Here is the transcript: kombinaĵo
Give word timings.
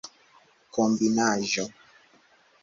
kombinaĵo 0.73 1.67